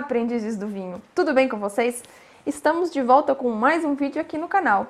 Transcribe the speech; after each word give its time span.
aprendizes 0.00 0.56
do 0.56 0.66
vinho! 0.66 1.00
Tudo 1.14 1.34
bem 1.34 1.46
com 1.46 1.58
vocês? 1.58 2.02
Estamos 2.46 2.90
de 2.90 3.02
volta 3.02 3.34
com 3.34 3.50
mais 3.50 3.84
um 3.84 3.94
vídeo 3.94 4.20
aqui 4.20 4.38
no 4.38 4.48
canal. 4.48 4.86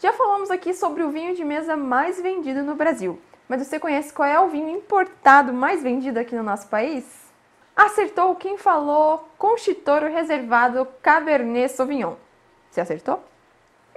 Já 0.00 0.12
falamos 0.12 0.50
aqui 0.50 0.74
sobre 0.74 1.04
o 1.04 1.10
vinho 1.10 1.34
de 1.34 1.44
mesa 1.44 1.76
mais 1.76 2.20
vendido 2.20 2.62
no 2.64 2.74
Brasil, 2.74 3.20
mas 3.48 3.64
você 3.64 3.78
conhece 3.78 4.12
qual 4.12 4.28
é 4.28 4.38
o 4.40 4.48
vinho 4.48 4.68
importado 4.68 5.52
mais 5.52 5.80
vendido 5.80 6.18
aqui 6.18 6.34
no 6.34 6.42
nosso 6.42 6.66
país? 6.66 7.04
Acertou 7.76 8.34
quem 8.34 8.58
falou 8.58 9.28
Conchitoro 9.38 10.08
Reservado 10.08 10.86
Cabernet 11.00 11.72
Sauvignon. 11.72 12.14
Você 12.68 12.80
acertou? 12.80 13.22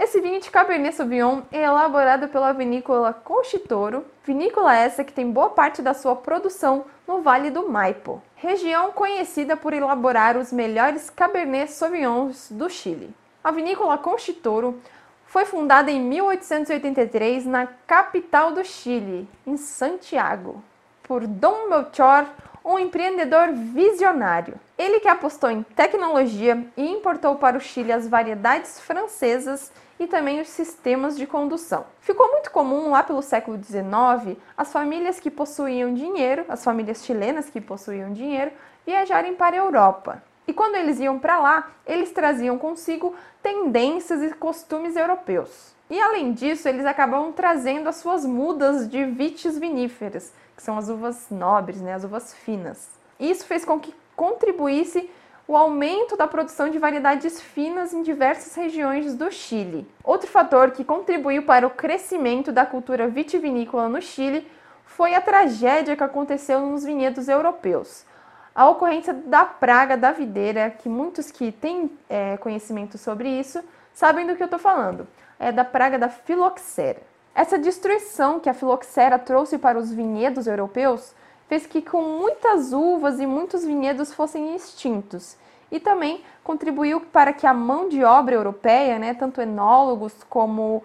Esse 0.03 0.19
vinho 0.19 0.41
de 0.41 0.49
Cabernet 0.49 0.95
Sauvignon 0.95 1.43
é 1.51 1.61
elaborado 1.61 2.27
pela 2.27 2.51
vinícola 2.53 3.13
Conchitoro, 3.13 4.03
vinícola 4.25 4.75
essa 4.75 5.03
que 5.03 5.13
tem 5.13 5.29
boa 5.29 5.51
parte 5.51 5.79
da 5.79 5.93
sua 5.93 6.15
produção 6.15 6.85
no 7.07 7.21
Vale 7.21 7.51
do 7.51 7.69
Maipo, 7.69 8.19
região 8.35 8.91
conhecida 8.91 9.55
por 9.55 9.73
elaborar 9.73 10.37
os 10.37 10.51
melhores 10.51 11.11
Cabernet 11.11 11.71
Sauvignons 11.71 12.47
do 12.49 12.67
Chile. 12.67 13.13
A 13.43 13.51
vinícola 13.51 13.95
Conchitoro 13.95 14.81
foi 15.27 15.45
fundada 15.45 15.91
em 15.91 16.01
1883 16.01 17.45
na 17.45 17.67
capital 17.85 18.53
do 18.53 18.65
Chile, 18.65 19.29
em 19.45 19.55
Santiago, 19.55 20.63
por 21.03 21.27
Dom 21.27 21.69
Melchor 21.69 22.25
um 22.65 22.79
empreendedor 22.79 23.51
visionário. 23.51 24.55
Ele 24.81 24.99
que 24.99 25.07
apostou 25.07 25.51
em 25.51 25.61
tecnologia 25.61 26.65
e 26.75 26.89
importou 26.89 27.35
para 27.35 27.55
o 27.55 27.61
Chile 27.61 27.91
as 27.91 28.07
variedades 28.07 28.79
francesas 28.79 29.71
e 29.99 30.07
também 30.07 30.41
os 30.41 30.47
sistemas 30.47 31.15
de 31.15 31.27
condução. 31.27 31.85
Ficou 31.99 32.31
muito 32.31 32.49
comum 32.49 32.89
lá 32.89 33.03
pelo 33.03 33.21
século 33.21 33.63
XIX 33.63 34.39
as 34.57 34.73
famílias 34.73 35.19
que 35.19 35.29
possuíam 35.29 35.93
dinheiro, 35.93 36.45
as 36.49 36.63
famílias 36.63 37.05
chilenas 37.05 37.47
que 37.47 37.61
possuíam 37.61 38.11
dinheiro, 38.11 38.49
viajarem 38.83 39.35
para 39.35 39.55
a 39.55 39.59
Europa. 39.59 40.23
E 40.47 40.51
quando 40.51 40.73
eles 40.73 40.99
iam 40.99 41.19
para 41.19 41.37
lá, 41.37 41.69
eles 41.85 42.09
traziam 42.09 42.57
consigo 42.57 43.13
tendências 43.43 44.23
e 44.23 44.33
costumes 44.33 44.95
europeus. 44.95 45.75
E 45.91 46.01
além 46.01 46.33
disso, 46.33 46.67
eles 46.67 46.87
acabam 46.87 47.31
trazendo 47.31 47.87
as 47.87 47.97
suas 47.97 48.25
mudas 48.25 48.89
de 48.89 49.05
vites 49.05 49.59
viníferas, 49.59 50.33
que 50.55 50.63
são 50.63 50.75
as 50.75 50.89
uvas 50.89 51.27
nobres, 51.29 51.79
né, 51.79 51.93
as 51.93 52.03
uvas 52.03 52.33
finas. 52.33 52.89
Isso 53.19 53.45
fez 53.45 53.63
com 53.63 53.79
que 53.79 53.93
contribuísse 54.21 55.09
o 55.47 55.57
aumento 55.57 56.15
da 56.15 56.27
produção 56.27 56.69
de 56.69 56.77
variedades 56.77 57.41
finas 57.41 57.91
em 57.91 58.03
diversas 58.03 58.53
regiões 58.53 59.15
do 59.15 59.31
Chile. 59.31 59.87
Outro 60.03 60.29
fator 60.29 60.69
que 60.69 60.85
contribuiu 60.85 61.41
para 61.41 61.65
o 61.65 61.71
crescimento 61.71 62.51
da 62.51 62.63
cultura 62.63 63.07
vitivinícola 63.07 63.89
no 63.89 63.99
Chile 63.99 64.47
foi 64.85 65.15
a 65.15 65.21
tragédia 65.21 65.95
que 65.95 66.03
aconteceu 66.03 66.59
nos 66.59 66.83
vinhedos 66.83 67.27
europeus. 67.27 68.05
A 68.53 68.69
ocorrência 68.69 69.11
da 69.11 69.43
praga 69.43 69.97
da 69.97 70.11
videira, 70.11 70.69
que 70.69 70.87
muitos 70.87 71.31
que 71.31 71.51
têm 71.51 71.89
é, 72.07 72.37
conhecimento 72.37 72.99
sobre 72.99 73.27
isso 73.27 73.63
sabem 73.91 74.27
do 74.27 74.35
que 74.35 74.43
eu 74.43 74.45
estou 74.45 74.59
falando, 74.59 75.07
é 75.39 75.51
da 75.51 75.65
praga 75.65 75.97
da 75.97 76.09
filoxera. 76.09 77.01
Essa 77.33 77.57
destruição 77.57 78.39
que 78.39 78.49
a 78.49 78.53
filoxera 78.53 79.17
trouxe 79.17 79.57
para 79.57 79.79
os 79.79 79.91
vinhedos 79.91 80.45
europeus 80.45 81.11
fez 81.51 81.67
que 81.67 81.81
com 81.81 82.01
muitas 82.01 82.71
uvas 82.71 83.19
e 83.19 83.27
muitos 83.27 83.65
vinhedos 83.65 84.13
fossem 84.13 84.55
extintos 84.55 85.35
e 85.69 85.81
também 85.81 86.23
contribuiu 86.45 87.01
para 87.01 87.33
que 87.33 87.45
a 87.45 87.53
mão 87.53 87.89
de 87.89 88.05
obra 88.05 88.35
europeia, 88.35 88.97
né, 88.97 89.13
tanto 89.13 89.41
enólogos 89.41 90.13
como 90.29 90.81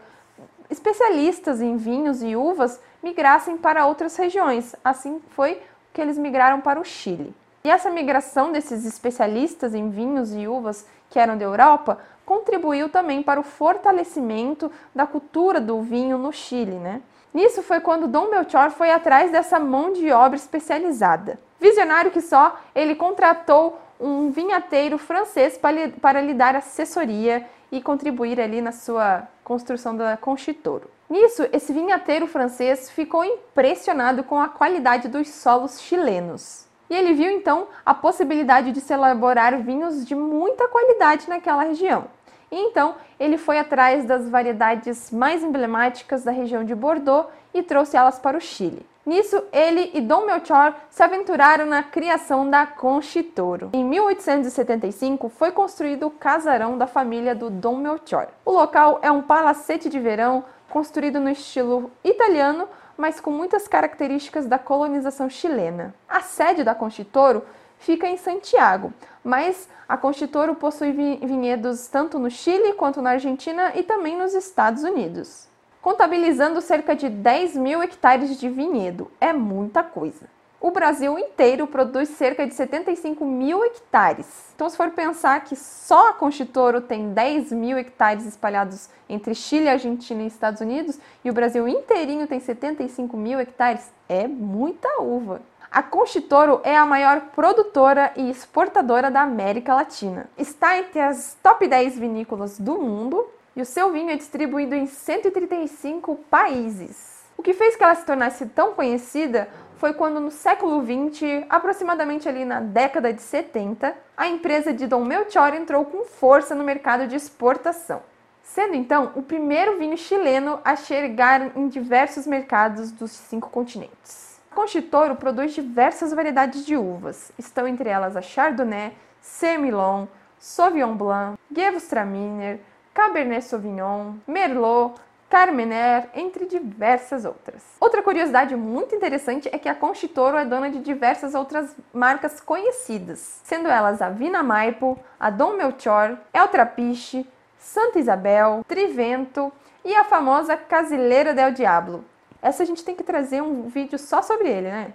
especialistas 0.69 1.62
em 1.62 1.77
vinhos 1.77 2.20
e 2.20 2.34
uvas, 2.34 2.81
migrassem 3.00 3.56
para 3.56 3.87
outras 3.87 4.17
regiões. 4.17 4.75
Assim 4.83 5.22
foi 5.31 5.62
que 5.92 6.00
eles 6.00 6.19
migraram 6.19 6.61
para 6.61 6.81
o 6.81 6.84
Chile. 6.84 7.33
E 7.62 7.70
essa 7.70 7.89
migração 7.89 8.50
desses 8.50 8.84
especialistas 8.84 9.72
em 9.72 9.89
vinhos 9.89 10.34
e 10.34 10.48
uvas 10.48 10.84
que 11.09 11.20
eram 11.20 11.39
da 11.39 11.44
Europa 11.44 12.00
contribuiu 12.25 12.88
também 12.88 13.22
para 13.22 13.38
o 13.38 13.44
fortalecimento 13.44 14.69
da 14.93 15.06
cultura 15.06 15.60
do 15.60 15.81
vinho 15.81 16.19
no 16.19 16.33
Chile, 16.33 16.75
né? 16.75 17.03
Nisso 17.36 17.62
foi 17.62 17.80
quando 17.80 18.08
Dom 18.08 18.30
Belchior 18.30 18.70
foi 18.70 18.91
atrás 18.91 19.30
dessa 19.30 19.60
mão 19.60 19.92
de 19.92 20.10
obra 20.10 20.36
especializada. 20.36 21.38
Visionário 21.60 22.10
que 22.10 22.22
só, 22.22 22.58
ele 22.74 22.94
contratou 22.94 23.78
um 24.00 24.30
vinhateiro 24.30 24.97
francês 24.97 25.58
para, 25.58 26.22
lhe 26.22 26.32
dar 26.32 26.56
assessoria 26.56 27.47
e 27.70 27.82
contribuir 27.82 28.41
ali 28.41 28.62
na 28.62 28.72
sua 28.72 29.28
construção 29.44 29.94
da 29.94 30.16
Conchitoro. 30.16 30.91
Nisso, 31.10 31.47
esse 31.52 31.74
vinhateiro 31.74 32.26
francês 32.26 32.88
ficou 32.88 33.22
impressionado 33.22 34.24
com 34.24 34.41
a 34.41 34.48
qualidade 34.48 35.06
dos 35.06 35.28
solos 35.28 35.78
chilenos. 35.78 36.66
E 36.88 36.94
ele 36.94 37.12
viu 37.12 37.30
então 37.30 37.66
a 37.84 37.92
possibilidade 37.92 38.72
de 38.72 38.80
se 38.80 38.94
elaborar 38.94 39.60
vinhos 39.60 40.06
de 40.06 40.14
muita 40.14 40.68
qualidade 40.68 41.28
naquela 41.28 41.64
região. 41.64 42.06
E 42.51 42.57
então 42.57 42.95
ele 43.19 43.39
foi 43.39 43.59
atrás 43.59 44.05
das 44.05 44.29
variedades 44.29 45.11
mais 45.11 45.43
emblemáticas 45.43 46.25
da 46.25 46.31
região 46.31 46.65
de 46.65 46.75
Bordeaux 46.75 47.29
e 47.53 47.62
trouxe 47.62 47.97
elas 47.97 48.19
para 48.19 48.37
o 48.37 48.41
Chile. 48.41 48.87
Nisso, 49.07 49.41
ele 49.53 49.93
e 49.95 50.01
Dom 50.01 50.27
Melchor 50.27 50.75
se 50.91 51.01
aventuraram 51.01 51.65
na 51.65 51.81
criação 51.81 52.51
da 52.51 52.67
Conchitoro. 52.67 53.71
Em 53.73 53.84
1875, 53.84 55.29
foi 55.29 55.53
construído 55.53 56.09
o 56.09 56.11
casarão 56.11 56.77
da 56.77 56.89
família 56.89 57.33
do 57.33 57.49
Dom 57.49 57.77
Melchor. 57.77 58.27
O 58.45 58.51
local 58.51 58.99
é 59.03 59.11
um 59.11 59.23
palacete 59.23 59.89
de 59.89 60.01
verão 60.01 60.45
construído 60.69 61.21
no 61.21 61.31
estilo 61.31 61.89
italiano, 62.03 62.69
mas 62.97 63.21
com 63.21 63.31
muitas 63.31 63.69
características 63.69 64.47
da 64.47 64.59
colonização 64.59 65.31
chilena. 65.31 65.95
A 66.09 66.21
sede 66.21 66.65
da 66.65 66.75
Conchitoro 66.75 67.45
fica 67.78 68.06
em 68.06 68.16
Santiago, 68.16 68.92
mas 69.22 69.69
a 69.88 69.97
Conchitoro 69.97 70.54
possui 70.54 70.92
vinhedos 70.92 71.87
tanto 71.88 72.19
no 72.19 72.31
Chile 72.31 72.72
quanto 72.72 73.00
na 73.00 73.10
Argentina 73.10 73.72
e 73.75 73.82
também 73.82 74.16
nos 74.16 74.34
Estados 74.34 74.82
Unidos. 74.82 75.48
Contabilizando 75.81 76.60
cerca 76.60 76.97
de 76.97 77.09
10 77.09 77.56
mil 77.56 77.82
hectares 77.82 78.41
de 78.41 78.48
vinhedo, 78.48 79.10
é 79.20 79.32
muita 79.32 79.84
coisa. 79.84 80.26
O 80.59 80.72
Brasil 80.72 81.16
inteiro 81.16 81.66
produz 81.66 82.09
cerca 82.09 82.44
de 82.44 82.53
75 82.54 83.25
mil 83.25 83.62
hectares. 83.65 84.26
Então, 84.54 84.69
se 84.69 84.76
for 84.76 84.91
pensar 84.91 85.44
que 85.44 85.54
só 85.54 86.09
a 86.09 86.12
Conchitoro 86.15 86.81
tem 86.81 87.12
10 87.12 87.53
mil 87.53 87.78
hectares 87.78 88.26
espalhados 88.26 88.88
entre 89.09 89.32
Chile, 89.32 89.69
Argentina 89.69 90.22
e 90.22 90.26
Estados 90.26 90.60
Unidos, 90.60 90.98
e 91.22 91.31
o 91.31 91.32
Brasil 91.32 91.69
inteirinho 91.69 92.26
tem 92.26 92.41
75 92.41 93.16
mil 93.16 93.38
hectares, 93.38 93.92
é 94.09 94.26
muita 94.26 94.88
uva. 95.00 95.41
A 95.76 95.82
Conchitoro 95.82 96.62
é 96.64 96.75
a 96.75 96.87
maior 96.87 97.20
produtora 97.34 98.10
e 98.16 98.31
exportadora 98.31 99.10
da 99.10 99.20
América 99.20 99.75
Latina. 99.75 100.26
Está 100.38 100.78
entre 100.78 100.98
as 100.98 101.37
top 101.42 101.69
10 101.69 101.98
vinícolas 101.98 102.59
do 102.59 102.78
mundo 102.78 103.28
e 103.54 103.60
o 103.60 103.66
seu 103.66 103.92
vinho 103.92 104.09
é 104.09 104.16
distribuído 104.16 104.75
em 104.75 104.86
135 104.86 106.16
países. 106.31 107.26
O 107.36 107.42
que 107.42 107.53
fez 107.53 107.76
que 107.76 107.84
ela 107.84 107.94
se 107.94 108.06
tornasse 108.06 108.47
tão 108.47 108.72
conhecida 108.72 109.50
foi 109.76 109.92
quando 109.92 110.19
no 110.19 110.31
século 110.31 110.81
20, 110.81 111.44
aproximadamente 111.50 112.26
ali 112.26 112.47
na 112.47 112.59
década 112.59 113.12
de 113.12 113.20
70, 113.20 113.94
a 114.16 114.28
empresa 114.28 114.72
de 114.72 114.86
Dom 114.86 115.04
Melchior 115.04 115.53
entrou 115.53 115.84
com 115.84 116.06
força 116.06 116.54
no 116.54 116.65
mercado 116.65 117.06
de 117.06 117.16
exportação, 117.16 118.00
sendo 118.42 118.75
então 118.75 119.12
o 119.15 119.20
primeiro 119.20 119.78
vinho 119.78 119.98
chileno 119.98 120.59
a 120.65 120.75
chegar 120.75 121.54
em 121.54 121.69
diversos 121.69 122.26
mercados 122.26 122.91
dos 122.91 123.10
cinco 123.10 123.50
continentes. 123.50 124.25
Conchitoro 124.56 125.17
produz 125.17 125.53
diversas 125.53 126.15
variedades 126.15 126.65
de 126.65 126.78
uvas. 126.78 127.31
Estão 127.39 127.69
entre 127.69 127.91
elas 127.91 128.17
a 128.17 128.22
Chardonnay, 128.22 128.97
Semillon, 129.21 130.06
Sauvignon 130.39 130.97
Blanc, 130.97 131.39
Gewürztraminer, 131.55 132.61
Cabernet 132.95 133.45
Sauvignon, 133.45 134.15
Merlot, 134.27 134.95
Carmener, 135.28 136.09
entre 136.15 136.47
diversas 136.47 137.27
outras. 137.27 137.62
Outra 137.78 138.03
curiosidade 138.03 138.56
muito 138.56 138.95
interessante 138.95 139.47
é 139.53 139.59
que 139.59 139.69
a 139.69 139.75
Conchitoro 139.75 140.39
é 140.39 140.47
dona 140.47 140.71
de 140.71 140.78
diversas 140.78 141.34
outras 141.34 141.77
marcas 141.92 142.41
conhecidas, 142.41 143.42
sendo 143.45 143.69
elas 143.69 144.01
a 144.01 144.09
Vina 144.09 144.42
Maipo, 144.42 144.98
a 145.21 145.28
Dom 145.28 145.59
Melchor, 145.59 146.16
El 146.33 146.48
Trapiche, 146.48 147.27
Santa 147.59 147.98
Isabel, 147.98 148.65
Trivento 148.66 149.53
e 149.84 149.95
a 149.95 150.04
famosa 150.04 150.57
Casileira 150.57 151.34
del 151.34 151.53
Diablo, 151.53 152.07
essa 152.41 152.62
a 152.62 152.66
gente 152.66 152.84
tem 152.84 152.94
que 152.94 153.03
trazer 153.03 153.42
um 153.42 153.68
vídeo 153.68 153.98
só 153.98 154.22
sobre 154.22 154.48
ele, 154.48 154.68
né? 154.68 154.92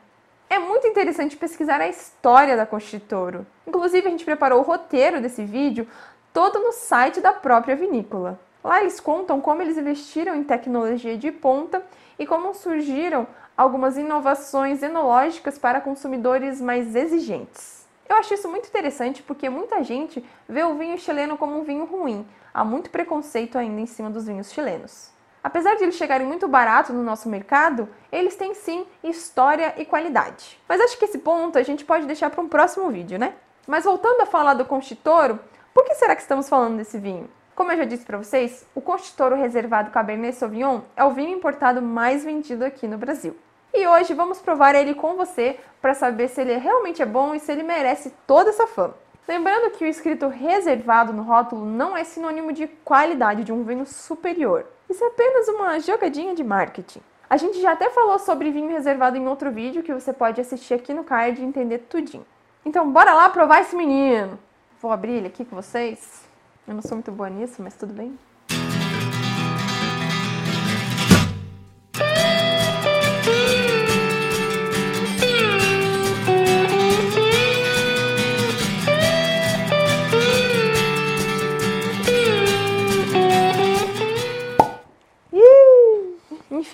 É 0.49 0.59
muito 0.59 0.85
interessante 0.85 1.37
pesquisar 1.37 1.79
a 1.79 1.87
história 1.87 2.57
da 2.57 2.65
Conchitoro. 2.65 3.47
Inclusive, 3.65 4.05
a 4.05 4.11
gente 4.11 4.25
preparou 4.25 4.59
o 4.59 4.63
roteiro 4.63 5.21
desse 5.21 5.45
vídeo 5.45 5.87
todo 6.33 6.59
no 6.59 6.73
site 6.73 7.21
da 7.21 7.31
própria 7.31 7.75
vinícola. 7.75 8.39
Lá 8.63 8.81
eles 8.81 8.99
contam 8.99 9.41
como 9.41 9.61
eles 9.61 9.77
investiram 9.77 10.35
em 10.35 10.43
tecnologia 10.43 11.17
de 11.17 11.31
ponta 11.31 11.83
e 12.19 12.27
como 12.27 12.53
surgiram 12.53 13.25
algumas 13.57 13.97
inovações 13.97 14.83
enológicas 14.83 15.57
para 15.57 15.81
consumidores 15.81 16.61
mais 16.61 16.95
exigentes. 16.95 17.85
Eu 18.07 18.17
acho 18.17 18.33
isso 18.33 18.49
muito 18.49 18.67
interessante 18.67 19.23
porque 19.23 19.49
muita 19.49 19.83
gente 19.83 20.23
vê 20.49 20.63
o 20.63 20.75
vinho 20.75 20.97
chileno 20.97 21.37
como 21.37 21.59
um 21.59 21.63
vinho 21.63 21.85
ruim. 21.85 22.25
Há 22.53 22.65
muito 22.65 22.89
preconceito 22.89 23.57
ainda 23.57 23.79
em 23.79 23.85
cima 23.85 24.09
dos 24.09 24.25
vinhos 24.25 24.51
chilenos. 24.51 25.10
Apesar 25.43 25.75
de 25.75 25.83
eles 25.83 25.95
chegarem 25.95 26.27
muito 26.27 26.47
barato 26.47 26.93
no 26.93 27.03
nosso 27.03 27.27
mercado, 27.27 27.89
eles 28.11 28.35
têm 28.35 28.53
sim 28.53 28.85
história 29.03 29.73
e 29.77 29.85
qualidade. 29.85 30.59
Mas 30.67 30.79
acho 30.79 30.97
que 30.97 31.05
esse 31.05 31.17
ponto 31.17 31.57
a 31.57 31.63
gente 31.63 31.83
pode 31.83 32.05
deixar 32.05 32.29
para 32.29 32.41
um 32.41 32.47
próximo 32.47 32.89
vídeo, 32.91 33.17
né? 33.17 33.33
Mas 33.67 33.85
voltando 33.85 34.21
a 34.21 34.25
falar 34.25 34.53
do 34.53 34.65
Conchitoro, 34.65 35.39
por 35.73 35.83
que 35.85 35.95
será 35.95 36.15
que 36.15 36.21
estamos 36.21 36.47
falando 36.47 36.77
desse 36.77 36.97
vinho? 36.97 37.29
Como 37.55 37.71
eu 37.71 37.77
já 37.77 37.85
disse 37.85 38.05
para 38.05 38.17
vocês, 38.17 38.65
o 38.73 38.81
Conchitoro 38.81 39.35
Reservado 39.35 39.91
Cabernet 39.91 40.35
Sauvignon 40.35 40.81
é 40.95 41.03
o 41.03 41.11
vinho 41.11 41.35
importado 41.35 41.81
mais 41.81 42.23
vendido 42.23 42.63
aqui 42.63 42.87
no 42.87 42.97
Brasil. 42.97 43.35
E 43.73 43.87
hoje 43.87 44.13
vamos 44.13 44.39
provar 44.39 44.75
ele 44.75 44.93
com 44.93 45.15
você 45.15 45.59
para 45.81 45.93
saber 45.93 46.27
se 46.27 46.41
ele 46.41 46.57
realmente 46.57 47.01
é 47.01 47.05
bom 47.05 47.33
e 47.33 47.39
se 47.39 47.51
ele 47.51 47.63
merece 47.63 48.13
toda 48.27 48.49
essa 48.49 48.67
fama. 48.67 48.95
Lembrando 49.27 49.71
que 49.71 49.85
o 49.85 49.87
escrito 49.87 50.27
reservado 50.27 51.13
no 51.13 51.23
rótulo 51.23 51.65
não 51.65 51.95
é 51.95 52.03
sinônimo 52.03 52.51
de 52.51 52.67
qualidade 52.67 53.43
de 53.43 53.53
um 53.53 53.63
vinho 53.63 53.85
superior. 53.85 54.65
Isso 54.89 55.03
é 55.03 55.07
apenas 55.07 55.47
uma 55.47 55.79
jogadinha 55.79 56.35
de 56.35 56.43
marketing. 56.43 57.01
A 57.29 57.37
gente 57.37 57.61
já 57.61 57.71
até 57.71 57.89
falou 57.89 58.19
sobre 58.19 58.51
vinho 58.51 58.69
reservado 58.69 59.15
em 59.15 59.27
outro 59.27 59.51
vídeo 59.51 59.83
que 59.83 59.93
você 59.93 60.11
pode 60.11 60.41
assistir 60.41 60.73
aqui 60.73 60.93
no 60.93 61.03
card 61.03 61.39
e 61.39 61.45
entender 61.45 61.79
tudinho. 61.79 62.25
Então 62.65 62.91
bora 62.91 63.13
lá 63.13 63.29
provar 63.29 63.61
esse 63.61 63.75
menino! 63.75 64.37
Vou 64.81 64.91
abrir 64.91 65.13
ele 65.13 65.27
aqui 65.27 65.45
com 65.45 65.55
vocês. 65.55 66.27
Eu 66.67 66.73
não 66.73 66.81
sou 66.81 66.93
muito 66.93 67.11
boa 67.11 67.29
nisso, 67.29 67.61
mas 67.61 67.75
tudo 67.75 67.93
bem. 67.93 68.17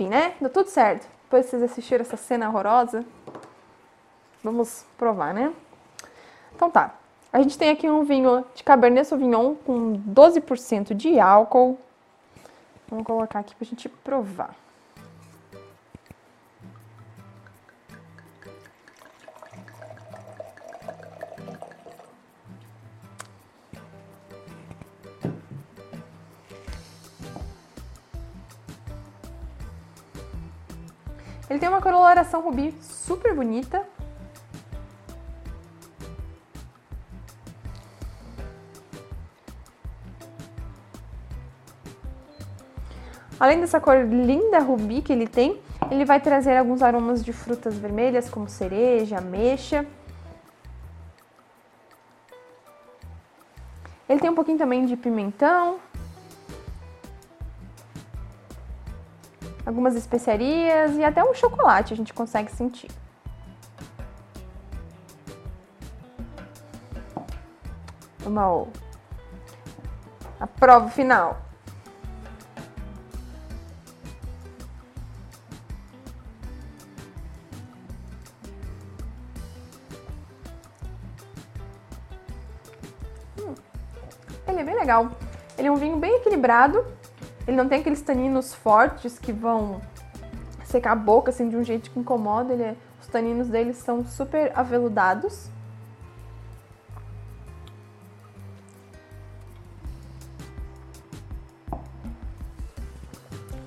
Enfim, 0.08 0.10
né? 0.10 0.34
Deu 0.40 0.50
tudo 0.50 0.70
certo. 0.70 1.08
Depois 1.24 1.46
vocês 1.46 1.62
assistiram 1.62 2.02
essa 2.02 2.16
cena 2.16 2.48
horrorosa, 2.48 3.04
vamos 4.42 4.86
provar, 4.98 5.34
né? 5.34 5.54
Então 6.56 6.72
tá. 6.72 6.96
A 7.32 7.42
gente 7.42 7.58
tem 7.58 7.70
aqui 7.70 7.90
um 7.90 8.04
vinho 8.06 8.46
de 8.56 8.64
Cabernet 8.64 9.06
Sauvignon 9.06 9.56
com 9.56 10.02
12% 10.02 10.94
de 10.94 11.20
álcool. 11.20 11.78
Vamos 12.88 13.06
colocar 13.06 13.40
aqui 13.40 13.54
pra 13.54 13.68
gente 13.68 13.90
provar. 13.90 14.56
Ele 31.50 31.60
tem 31.60 31.70
uma 31.70 31.82
coloração 31.82 32.42
rubi 32.42 32.76
super 32.82 33.34
bonita. 33.34 33.86
Além 43.40 43.62
dessa 43.62 43.80
cor 43.80 44.04
linda 44.04 44.60
rubi 44.60 45.02
que 45.02 45.14
ele 45.14 45.28
tem, 45.28 45.62
ele 45.92 46.04
vai 46.04 46.20
trazer 46.20 46.58
alguns 46.58 46.82
aromas 46.82 47.24
de 47.24 47.32
frutas 47.32 47.78
vermelhas, 47.78 48.30
como 48.30 48.50
cereja, 48.50 49.20
ameixa. 49.20 49.86
Ele 54.10 54.20
tem 54.20 54.30
um 54.30 54.36
pouquinho 54.36 54.58
também 54.58 54.86
de 54.86 54.98
pimentão, 54.98 55.80
algumas 59.68 59.96
especiarias 59.96 60.96
e 60.96 61.04
até 61.04 61.22
um 61.22 61.34
chocolate 61.34 61.94
a 61.94 61.98
gente 61.98 62.14
consegue 62.14 62.50
sentir. 62.50 62.90
Vamos 68.20 68.70
a 70.40 70.48
prova 70.48 70.90
final. 70.90 71.42
Hum, 83.38 83.54
ele 84.48 84.60
é 84.62 84.64
bem 84.64 84.76
legal. 84.76 85.12
Ele 85.58 85.68
é 85.68 85.72
um 85.72 85.76
vinho 85.76 85.98
bem 85.98 86.16
equilibrado, 86.16 86.86
ele 87.48 87.56
não 87.56 87.68
tem 87.68 87.80
aqueles 87.80 88.02
taninos 88.02 88.54
fortes 88.54 89.18
que 89.18 89.32
vão 89.32 89.82
secar 90.66 90.92
a 90.92 90.96
boca 90.96 91.32
assim 91.32 91.48
de 91.48 91.56
um 91.56 91.64
jeito 91.64 91.90
que 91.90 92.00
incomoda. 92.00 92.54
Ele 92.54 92.64
é, 92.64 92.76
os 93.00 93.08
taninos 93.08 93.48
dele 93.48 93.74
são 93.74 94.06
super 94.06 94.52
aveludados. 94.54 95.50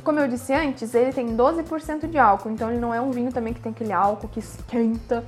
Como 0.05 0.19
eu 0.19 0.29
disse 0.29 0.53
antes, 0.53 0.94
ele 0.94 1.12
tem 1.12 1.37
12% 1.37 2.09
de 2.09 2.19
álcool, 2.19 2.50
então 2.50 2.71
ele 2.71 2.81
não 2.81 2.93
é 2.93 3.00
um 3.00 3.11
vinho 3.11 3.32
também 3.32 3.55
que 3.55 3.61
tem 3.61 3.71
aquele 3.73 3.93
álcool 3.93 4.29
que 4.29 4.41
esquenta. 4.41 5.25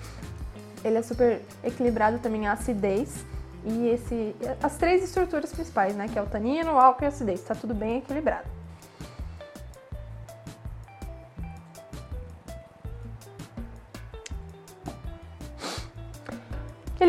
Ele 0.85 0.99
é 0.99 1.03
super 1.03 1.41
equilibrado 1.63 2.19
também 2.19 2.47
a 2.49 2.53
acidez 2.53 3.25
e 3.65 3.89
esse, 3.89 4.35
as 4.63 4.77
três 4.77 5.05
estruturas 5.05 5.53
principais, 5.53 5.95
né? 5.95 6.09
Que 6.09 6.19
é 6.19 6.23
o 6.23 6.27
tanino, 6.27 6.73
o 6.73 6.79
álcool 6.79 7.05
e 7.05 7.07
a 7.07 7.09
acidez. 7.09 7.41
Está 7.41 7.55
tudo 7.55 7.75
bem 7.75 7.99
equilibrado. 7.99 8.62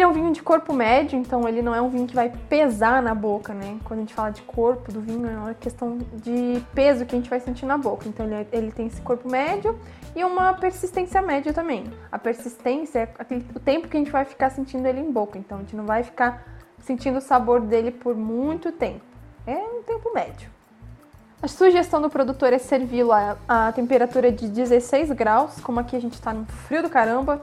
Ele 0.04 0.10
é 0.10 0.12
um 0.12 0.14
vinho 0.14 0.34
de 0.34 0.44
corpo 0.44 0.74
médio, 0.74 1.18
então 1.18 1.48
ele 1.48 1.62
não 1.62 1.74
é 1.74 1.82
um 1.82 1.88
vinho 1.88 2.06
que 2.06 2.14
vai 2.14 2.30
pesar 2.50 3.02
na 3.02 3.16
boca, 3.16 3.54
né? 3.54 3.80
Quando 3.86 4.00
a 4.00 4.02
gente 4.02 4.14
fala 4.14 4.32
de 4.32 4.42
corpo 4.42 4.92
do 4.92 5.00
vinho, 5.00 5.26
é 5.26 5.38
uma 5.38 5.54
questão 5.54 5.98
de 6.16 6.62
peso 6.76 7.06
que 7.06 7.16
a 7.16 7.18
gente 7.18 7.30
vai 7.30 7.40
sentir 7.40 7.66
na 7.66 7.78
boca. 7.78 8.06
Então 8.10 8.26
ele, 8.26 8.36
é, 8.36 8.48
ele 8.52 8.70
tem 8.70 8.88
esse 8.88 9.00
corpo 9.00 9.32
médio 9.32 9.80
e 10.14 10.22
uma 10.26 10.56
persistência 10.56 11.22
média 11.22 11.54
também. 11.54 11.86
A 12.12 12.20
persistência 12.20 13.00
é 13.00 13.10
aquele, 13.18 13.46
o 13.56 13.62
tempo 13.62 13.88
que 13.88 13.96
a 13.96 14.00
gente 14.02 14.12
vai 14.12 14.26
ficar 14.26 14.50
sentindo 14.50 14.86
ele 14.86 15.00
em 15.00 15.10
boca. 15.10 15.38
Então 15.38 15.60
a 15.60 15.62
gente 15.62 15.74
não 15.74 15.86
vai 15.86 16.04
ficar 16.04 16.44
sentindo 16.80 17.20
o 17.20 17.22
sabor 17.22 17.62
dele 17.62 17.90
por 17.90 18.14
muito 18.14 18.74
tempo. 18.74 19.06
É 19.48 19.56
um 19.56 19.84
tempo 19.84 20.14
médio. 20.14 20.50
A 21.42 21.48
sugestão 21.48 22.02
do 22.02 22.10
produtor 22.10 22.52
é 22.52 22.58
servi-lo 22.58 23.14
a, 23.14 23.38
a 23.48 23.72
temperatura 23.72 24.34
de 24.34 24.50
16 24.50 25.14
graus, 25.14 25.62
como 25.62 25.80
aqui 25.80 25.96
a 25.96 26.02
gente 26.02 26.22
tá 26.22 26.34
no 26.34 26.46
frio 26.46 26.84
do 26.84 26.90
caramba. 26.90 27.42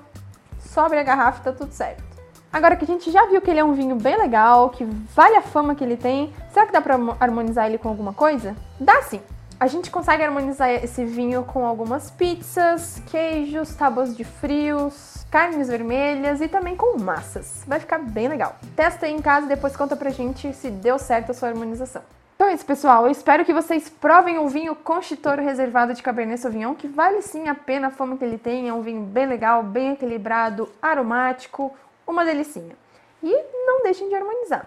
Sobre 0.58 0.98
a 0.98 1.02
garrafa 1.02 1.40
e 1.40 1.44
tá 1.44 1.52
tudo 1.52 1.72
certo. 1.72 2.09
Agora 2.52 2.74
que 2.74 2.84
a 2.84 2.86
gente 2.86 3.12
já 3.12 3.26
viu 3.26 3.40
que 3.40 3.48
ele 3.48 3.60
é 3.60 3.64
um 3.64 3.74
vinho 3.74 3.94
bem 3.94 4.18
legal, 4.18 4.70
que 4.70 4.84
vale 4.84 5.36
a 5.36 5.42
fama 5.42 5.74
que 5.74 5.84
ele 5.84 5.96
tem, 5.96 6.32
será 6.52 6.66
que 6.66 6.72
dá 6.72 6.80
pra 6.80 6.98
harmonizar 7.20 7.66
ele 7.66 7.78
com 7.78 7.88
alguma 7.88 8.12
coisa? 8.12 8.56
Dá 8.78 9.02
sim! 9.02 9.20
A 9.60 9.66
gente 9.66 9.90
consegue 9.90 10.24
harmonizar 10.24 10.70
esse 10.70 11.04
vinho 11.04 11.44
com 11.44 11.64
algumas 11.66 12.10
pizzas, 12.10 13.00
queijos, 13.10 13.74
tábuas 13.74 14.16
de 14.16 14.24
frios, 14.24 15.24
carnes 15.30 15.68
vermelhas 15.68 16.40
e 16.40 16.48
também 16.48 16.74
com 16.74 16.98
massas. 16.98 17.62
Vai 17.66 17.78
ficar 17.78 17.98
bem 17.98 18.26
legal. 18.26 18.56
Testa 18.74 19.04
aí 19.06 19.12
em 19.12 19.20
casa 19.20 19.46
e 19.46 19.50
depois 19.50 19.76
conta 19.76 19.94
pra 19.94 20.10
gente 20.10 20.52
se 20.54 20.70
deu 20.70 20.98
certo 20.98 21.30
a 21.30 21.34
sua 21.34 21.50
harmonização. 21.50 22.02
Então 22.34 22.48
é 22.48 22.54
isso, 22.54 22.64
pessoal. 22.64 23.04
Eu 23.04 23.10
espero 23.10 23.44
que 23.44 23.52
vocês 23.52 23.90
provem 23.90 24.38
o 24.38 24.48
vinho 24.48 24.74
Conchitoro 24.74 25.42
reservado 25.42 25.92
de 25.92 26.02
Cabernet 26.02 26.40
Sauvignon, 26.40 26.74
que 26.74 26.88
vale 26.88 27.20
sim 27.20 27.48
a 27.48 27.54
pena 27.54 27.88
a 27.88 27.90
fama 27.90 28.16
que 28.16 28.24
ele 28.24 28.38
tem. 28.38 28.66
É 28.66 28.72
um 28.72 28.80
vinho 28.80 29.02
bem 29.02 29.26
legal, 29.26 29.62
bem 29.62 29.92
equilibrado, 29.92 30.70
aromático, 30.80 31.70
uma 32.10 32.24
delicinha. 32.24 32.76
E 33.22 33.44
não 33.66 33.82
deixem 33.82 34.08
de 34.08 34.14
harmonizar. 34.14 34.66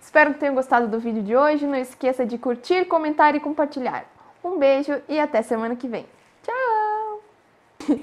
Espero 0.00 0.34
que 0.34 0.40
tenham 0.40 0.54
gostado 0.54 0.86
do 0.86 1.00
vídeo 1.00 1.22
de 1.22 1.36
hoje. 1.36 1.66
Não 1.66 1.76
esqueça 1.76 2.24
de 2.24 2.38
curtir, 2.38 2.84
comentar 2.86 3.34
e 3.34 3.40
compartilhar. 3.40 4.06
Um 4.42 4.58
beijo 4.58 5.00
e 5.08 5.18
até 5.18 5.42
semana 5.42 5.74
que 5.74 5.88
vem. 5.88 6.06
Tchau! 6.42 7.22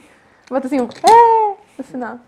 Bota 0.49 0.67
assim 0.67 0.81
um 0.81 0.85
é 0.85 1.57
no 1.77 1.83
final. 1.83 2.19